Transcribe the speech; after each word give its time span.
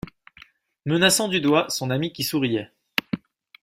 menaçant 0.87 1.27
du 1.27 1.41
doigt 1.41 1.69
son 1.69 1.91
ami 1.91 2.11
qui 2.11 2.23
souriait. 2.23 2.71